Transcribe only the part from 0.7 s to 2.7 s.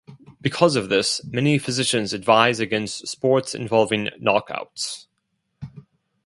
of this, many physicians advise